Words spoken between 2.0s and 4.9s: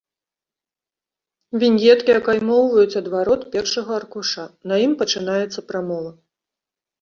акаймоўваюць адварот першага аркуша, на